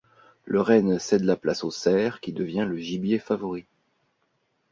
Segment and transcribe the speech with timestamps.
[0.45, 3.67] Le renne cède la place au cerf, qui devient le gibier favori.